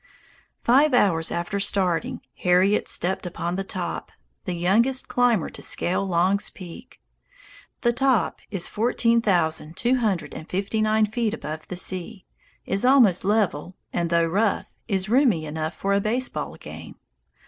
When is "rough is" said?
14.25-15.07